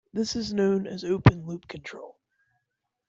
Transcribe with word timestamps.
This 0.13 0.35
is 0.35 0.51
known 0.51 0.87
as 0.87 1.03
open 1.03 1.45
loop 1.45 1.67
control. 1.67 2.17